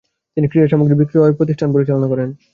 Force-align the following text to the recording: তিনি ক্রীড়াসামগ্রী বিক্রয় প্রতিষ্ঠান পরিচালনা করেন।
তিনি 0.37 0.47
ক্রীড়াসামগ্রী 0.47 0.95
বিক্রয় 1.01 1.33
প্রতিষ্ঠান 1.37 1.69
পরিচালনা 1.75 2.07
করেন। 2.09 2.29